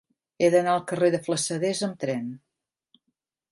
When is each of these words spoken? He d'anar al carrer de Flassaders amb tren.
He 0.43 0.47
d'anar 0.55 0.71
al 0.77 0.81
carrer 0.91 1.09
de 1.17 1.19
Flassaders 1.27 1.83
amb 1.91 2.01
tren. 2.07 2.35